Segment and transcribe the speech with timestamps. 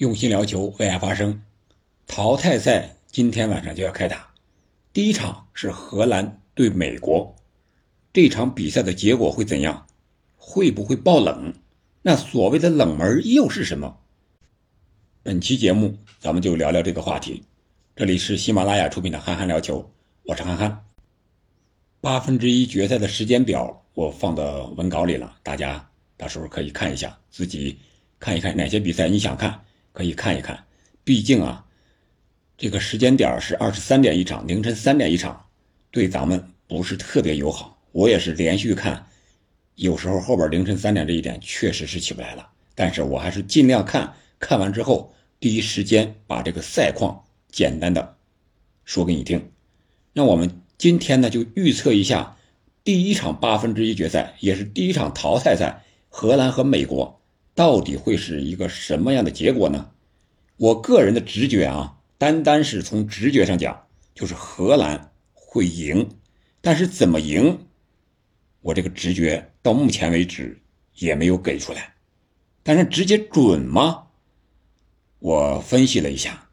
[0.00, 1.42] 用心聊球，为爱发声。
[2.06, 4.32] 淘汰赛今天晚上就要开打，
[4.94, 7.36] 第一场是荷兰对美国。
[8.10, 9.86] 这场比赛的结果会怎样？
[10.38, 11.52] 会不会爆冷？
[12.00, 13.94] 那所谓的冷门又是什么？
[15.22, 17.44] 本期节目咱们就聊聊这个话题。
[17.94, 19.82] 这里是喜马拉雅出品的《憨憨聊球》，
[20.22, 20.82] 我是憨憨。
[22.00, 25.86] 八分之一决赛的时间表我放到文稿里了，大家
[26.16, 27.78] 到时候可以看一下，自己
[28.18, 29.60] 看一看哪些比赛你想看。
[29.92, 30.64] 可以看一看，
[31.04, 31.64] 毕竟啊，
[32.56, 35.46] 这个时间点是二十三点一场，凌晨三点一场，
[35.90, 37.78] 对咱们不是特别友好。
[37.92, 39.06] 我也是连续看，
[39.74, 48.16] 有时候后边凌晨三点这一点确实是起不来了，但是我还是尽量看看完之后，第一时间把这个赛况简单的
[48.84, 49.50] 说给你听。
[50.12, 52.36] 那我们今天呢就预测一下
[52.84, 57.19] 第一场八分之一决赛，也是第一场淘汰赛，荷兰和美国。
[57.60, 59.90] 到底会是一个什么样的结果呢？
[60.56, 66.08] 我个人的直觉啊，单单是从直觉上讲，就是荷兰会赢。
[66.62, 67.66] 但是怎么赢，
[68.62, 70.58] 我这个直觉到目前为止
[70.94, 71.92] 也没有给出来。
[72.62, 74.06] 但是直接准吗？
[75.18, 76.48] 我分析了一下，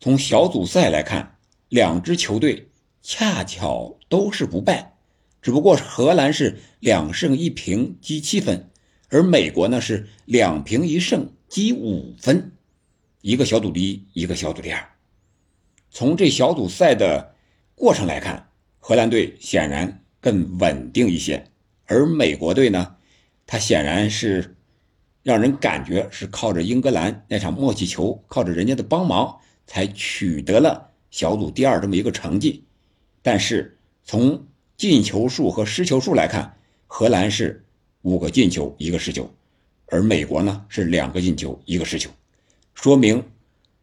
[0.00, 1.36] 从小组赛来看，
[1.68, 2.70] 两支球队
[3.02, 4.96] 恰巧都是不败，
[5.42, 8.70] 只不过荷兰是两胜一平积七分。
[9.08, 12.50] 而美国呢是两平一胜积五分，
[13.20, 14.88] 一个小组第一，一个小组第二。
[15.90, 17.34] 从这小组赛的
[17.74, 18.48] 过程来看，
[18.80, 21.44] 荷兰队显然更稳定一些，
[21.86, 22.96] 而美国队呢，
[23.46, 24.56] 他显然是
[25.22, 32.64] 让人感觉是靠着英格兰那场默契球，靠着人家的帮忙才取得了小组第二这么一个成绩。
[33.22, 34.46] 但是从
[34.76, 36.56] 进球数和失球数来看，
[36.88, 37.62] 荷兰是。
[38.06, 39.28] 五个进球，一个失球，
[39.86, 42.08] 而美国呢是两个进球，一个失球，
[42.72, 43.24] 说明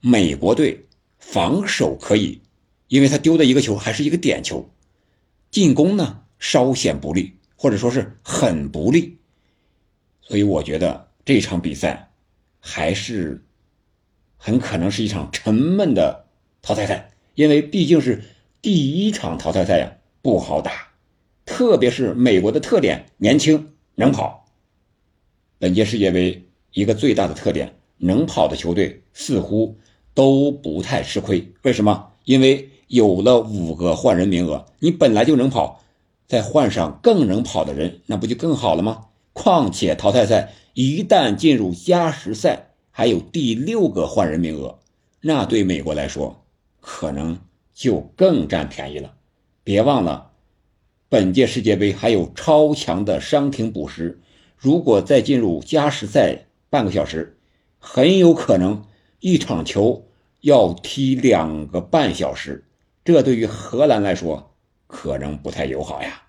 [0.00, 0.86] 美国队
[1.20, 2.40] 防守可以，
[2.88, 4.68] 因为他丢的一个球还是一个点球，
[5.52, 9.18] 进攻呢稍显不利，或者说是很不利，
[10.20, 12.10] 所以我觉得这场比赛
[12.58, 13.44] 还是
[14.36, 16.24] 很可能是一场沉闷的
[16.60, 18.24] 淘汰赛，因为毕竟是
[18.60, 20.88] 第一场淘汰赛呀，不好打，
[21.46, 23.74] 特别是美国的特点年轻。
[24.00, 24.44] 能跑，
[25.58, 29.76] 本届世界杯一个最大的特点，能跑的球队似乎
[30.14, 31.52] 都不太吃亏。
[31.62, 32.12] 为什么？
[32.22, 35.82] 因为有了五个换人名额，你本来就能跑，
[36.28, 39.06] 再换上更能跑的人，那不就更好了吗？
[39.32, 44.78] 况且淘汰赛一旦进入加时赛，还有第六个换人名额，
[45.22, 46.44] 那对美国来说
[46.80, 47.36] 可能
[47.74, 49.14] 就更占便宜了。
[49.64, 50.30] 别忘了。
[51.10, 54.20] 本届世界杯还有超强的伤停补时，
[54.58, 57.38] 如果再进入加时赛半个小时，
[57.78, 58.84] 很有可能
[59.20, 60.06] 一场球
[60.42, 62.66] 要踢两个半小时，
[63.06, 64.54] 这对于荷兰来说
[64.86, 66.24] 可能不太友好呀。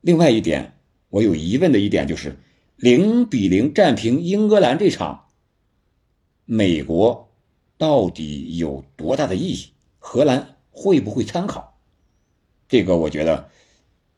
[0.00, 0.74] 另外一点，
[1.10, 2.36] 我有疑问的一点就是
[2.74, 5.26] 零比零战平英格兰这场，
[6.44, 7.28] 美国
[7.78, 9.68] 到底有多大的意义？
[10.00, 11.71] 荷兰会不会参考？
[12.72, 13.50] 这个我觉得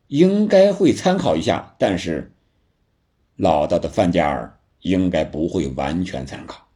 [0.07, 2.31] 应该会参考一下，但是
[3.35, 6.69] 老道的范加尔应该不会完全参考，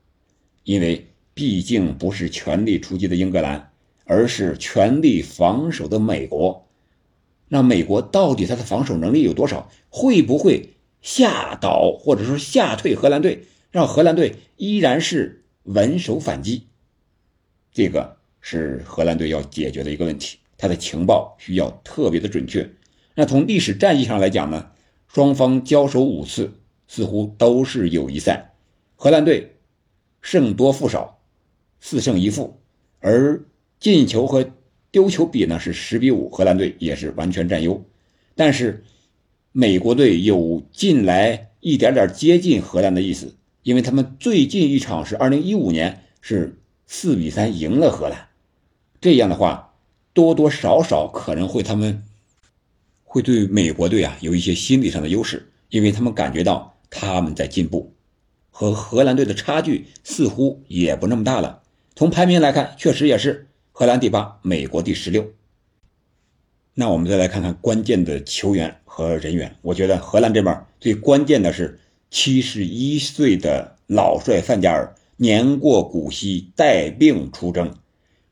[0.64, 3.70] 因为毕竟不是全力出击的英格兰，
[4.06, 6.66] 而是全力防守的美国。
[7.46, 9.70] 那美国到底他的防守能力有多少？
[9.88, 16.66] 会不会吓倒或者说吓退荷兰队，让荷兰队依然是稳守反击？
[17.70, 20.38] 这个是荷兰队要解决的一个问题。
[20.58, 22.68] 他的情报需要特别的准确。
[23.14, 24.70] 那从历史战绩上来讲呢，
[25.06, 26.52] 双方交手五次，
[26.86, 28.54] 似乎都是友谊赛。
[28.96, 29.56] 荷兰队
[30.20, 31.20] 胜多负少，
[31.80, 32.60] 四胜一负，
[33.00, 33.44] 而
[33.78, 34.50] 进球和
[34.90, 37.84] 丢球比呢是十比五，荷兰队也是完全占优。
[38.34, 38.84] 但是
[39.52, 48.28] 美国队有近来一点点接近荷兰的意思，因为他们最近一场是二零一五年是四比三赢了荷兰。
[49.00, 49.67] 这样的话。
[50.18, 52.02] 多多少少可能会，他们
[53.04, 57.92] 会对美国队啊有一些心理上的优势，因为他们感觉到他们在进步，
[58.50, 61.62] 和荷兰队的差距似乎也不那么大了。
[61.94, 65.24] 从排名来看，确实也是荷兰第八，美国第十六。
[66.74, 71.78] 那我们再来看看关键的球员和人员，我觉得荷兰这边最关键的是
[72.10, 77.72] 七十一岁的老帅范加尔，年过古稀，带病出征，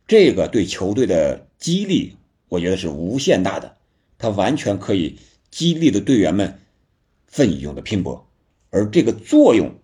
[0.06, 1.44] 这个对球队的。
[1.58, 2.14] 激励，
[2.49, 3.79] 我觉得是无限大的，
[4.19, 5.19] 他完全可以
[5.50, 6.61] 激励的队员们
[7.26, 8.29] 奋勇的拼搏，
[8.69, 9.75] 而这个作用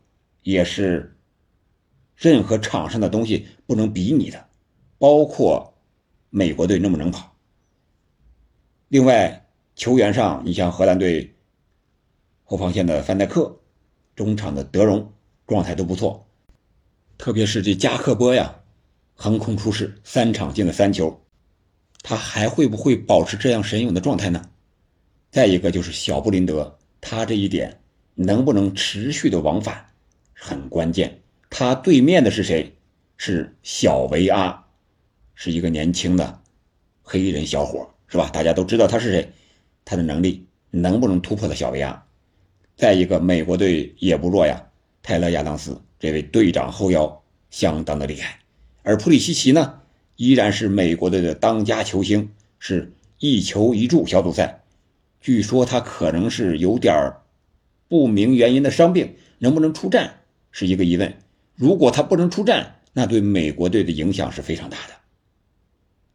[0.42, 1.16] 也是
[2.14, 4.46] 任何场上的东西不能比拟的，
[4.98, 5.72] 包括
[6.28, 7.34] 美国队那么能跑。
[8.88, 11.34] 另外，球员上，你像荷兰队
[12.44, 13.58] 后防线的范戴克，
[14.14, 15.10] 中场的德容
[15.46, 16.28] 状态都不错，
[17.16, 18.61] 特别是这加克波呀，
[19.22, 21.22] 横空出世，三场进了三球，
[22.02, 24.50] 他还会不会保持这样神勇的状态呢？
[25.30, 27.78] 再一个就是小布林德，他这一点
[28.16, 29.86] 能不能持续的往返，
[30.34, 31.20] 很关键。
[31.50, 32.74] 他对面的是谁？
[33.16, 34.66] 是小维阿，
[35.36, 36.40] 是一个年轻的
[37.00, 37.88] 黑人小伙。
[38.08, 38.28] 是吧？
[38.30, 39.32] 大家都知道他是谁，
[39.84, 42.04] 他的能力能不能突破了小维阿？
[42.74, 44.66] 再一个，美国队也不弱呀，
[45.00, 48.40] 泰勒·亚当斯这位队长后腰相当的厉害，
[48.82, 49.80] 而普里西奇呢，
[50.16, 54.06] 依然是美国队的当家球星，是一球一助。
[54.06, 54.64] 小组赛，
[55.20, 57.14] 据说他可能是有点
[57.88, 60.20] 不明原因的伤病，能不能出战
[60.50, 61.14] 是一个疑问。
[61.54, 64.94] 如果他不能出战，那对美国队的影响是非常大的。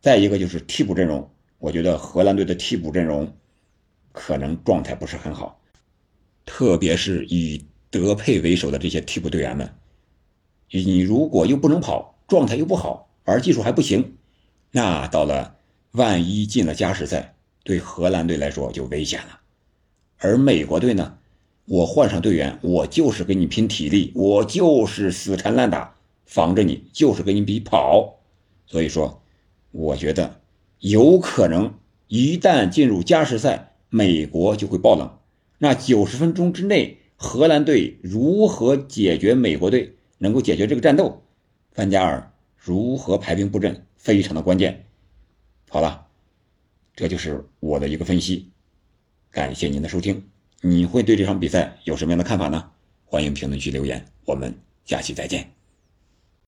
[0.02, 1.30] 再一个就是替补阵容。
[1.60, 3.36] 我觉得荷兰队的替补阵容
[4.12, 5.60] 可能状态不是很好，
[6.46, 9.68] 特别是以德佩为首的这些替补队员们，
[10.70, 14.18] 你如果又不能跑，状态又不好，玩技术还不行，
[14.72, 15.56] 那到了
[15.92, 19.40] 万一进了加时赛，对荷兰队来说就危险了。
[20.18, 21.18] 而美国队呢，
[21.66, 25.96] 我换上队员，我就是跟你拼体力，我就是死缠烂打，
[26.26, 28.20] 防着你，就是跟你比跑。
[28.66, 29.22] 所以说，
[29.72, 30.42] 我觉得。
[30.80, 31.74] 有可能
[32.08, 35.18] 一旦进入加时赛，美国就会爆冷。
[35.58, 39.96] 那九十分钟之内，荷兰队如何解决美国队？
[40.20, 41.24] 能够解决这个战斗？
[41.78, 43.86] 范加尔如何排兵布阵？
[43.98, 44.88] 非常的关键。
[45.70, 46.08] 好了，
[46.96, 48.50] 这就是我的一个分析。
[49.30, 50.28] 感谢您的收听。
[50.62, 52.72] 你会对这场比赛有什么样的看法呢？
[53.06, 54.04] 欢迎评论区留言。
[54.26, 54.52] 我们
[54.86, 55.52] 下期再见。